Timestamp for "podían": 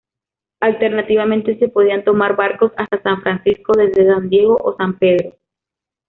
1.67-2.03